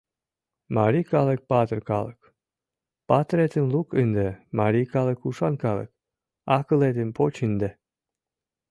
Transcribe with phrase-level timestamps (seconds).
[0.77, 2.19] Марий калык— патыр калык,
[3.09, 4.27] патыретым лук ынде,
[4.57, 5.89] марий калык— ушан калык,
[6.57, 7.69] акылетым поч ынде!